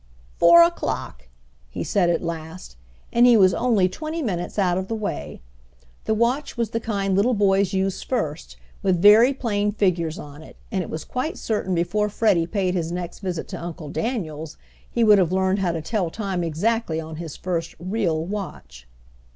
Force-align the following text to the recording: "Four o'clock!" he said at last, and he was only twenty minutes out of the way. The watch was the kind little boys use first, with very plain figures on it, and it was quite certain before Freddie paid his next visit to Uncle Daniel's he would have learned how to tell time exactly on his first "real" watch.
"Four 0.39 0.63
o'clock!" 0.63 1.27
he 1.69 1.83
said 1.83 2.09
at 2.09 2.23
last, 2.23 2.75
and 3.13 3.27
he 3.27 3.37
was 3.37 3.53
only 3.53 3.87
twenty 3.87 4.23
minutes 4.23 4.57
out 4.57 4.79
of 4.79 4.87
the 4.87 4.95
way. 4.95 5.41
The 6.05 6.15
watch 6.15 6.57
was 6.57 6.71
the 6.71 6.79
kind 6.79 7.15
little 7.15 7.35
boys 7.35 7.71
use 7.73 8.01
first, 8.01 8.57
with 8.81 8.99
very 8.99 9.31
plain 9.31 9.71
figures 9.71 10.17
on 10.17 10.41
it, 10.41 10.55
and 10.71 10.81
it 10.81 10.89
was 10.89 11.03
quite 11.05 11.37
certain 11.37 11.75
before 11.75 12.09
Freddie 12.09 12.47
paid 12.47 12.73
his 12.73 12.91
next 12.91 13.19
visit 13.19 13.47
to 13.49 13.63
Uncle 13.63 13.89
Daniel's 13.89 14.57
he 14.89 15.03
would 15.03 15.19
have 15.19 15.31
learned 15.31 15.59
how 15.59 15.71
to 15.71 15.83
tell 15.83 16.09
time 16.09 16.43
exactly 16.43 16.99
on 16.99 17.17
his 17.17 17.35
first 17.37 17.75
"real" 17.79 18.25
watch. 18.25 18.87